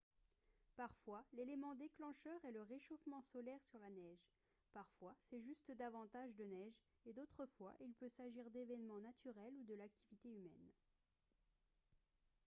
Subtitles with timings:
[0.77, 4.31] parfois l'élément déclencheur est le réchauffement solaire sur la neige
[4.73, 9.63] parfois c'est juste davantage de neige et d'autres fois il peut s'agir d'événements naturels ou
[9.65, 10.71] de l'activité humaine